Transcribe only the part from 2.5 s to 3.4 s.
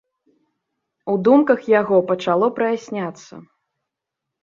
праясняцца.